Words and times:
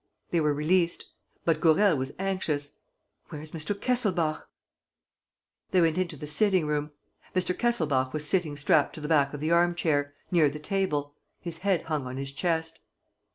They 0.31 0.41
were 0.41 0.51
released. 0.51 1.05
But 1.45 1.59
Gourel 1.61 1.95
was 1.95 2.15
anxious: 2.17 2.79
"Where's 3.29 3.51
Mr. 3.51 3.79
Kesselbach?" 3.79 4.49
He 5.71 5.79
went 5.79 5.99
into 5.99 6.17
the 6.17 6.25
sitting 6.25 6.65
room. 6.65 6.89
Mr. 7.35 7.55
Kesselbach 7.55 8.11
was 8.11 8.27
sitting 8.27 8.57
strapped 8.57 8.95
to 8.95 9.01
the 9.01 9.07
back 9.07 9.31
of 9.35 9.41
the 9.41 9.51
arm 9.51 9.75
chair, 9.75 10.15
near 10.31 10.49
the 10.49 10.57
table. 10.57 11.13
His 11.39 11.57
head 11.59 11.83
hung 11.83 12.07
on 12.07 12.17
his 12.17 12.31
chest. 12.31 12.79